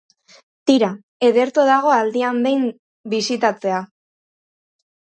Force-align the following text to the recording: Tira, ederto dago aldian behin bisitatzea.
Tira, 0.71 0.89
ederto 1.27 1.67
dago 1.71 1.93
aldian 1.97 2.41
behin 2.49 2.67
bisitatzea. 3.17 3.87